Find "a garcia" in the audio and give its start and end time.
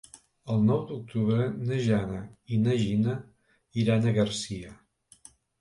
4.15-4.77